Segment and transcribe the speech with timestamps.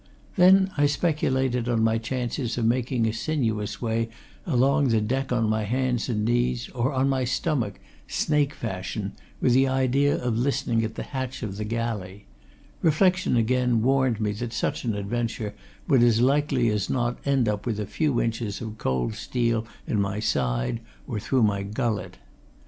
[0.35, 4.09] Then I speculated on my chances of making a sinuous way
[4.47, 9.53] along the deck on my hands and knees, or on my stomach, snake fashion, with
[9.53, 12.25] the idea of listening at the hatch of the galley
[12.81, 15.53] reflection, again, warned me that such an adventure
[15.87, 20.01] would as likely as not end up with a few inches of cold steel in
[20.01, 22.17] my side or through my gullet.